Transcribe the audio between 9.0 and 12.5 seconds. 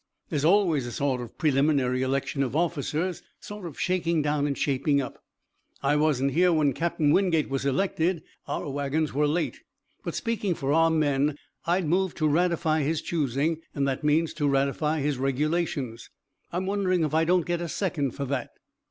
were some late but speaking for our men, I'd move to